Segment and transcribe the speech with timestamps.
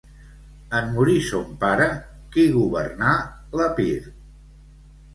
[0.77, 1.87] En morir son pare,
[2.33, 3.15] qui governà
[3.61, 3.99] l'Epir?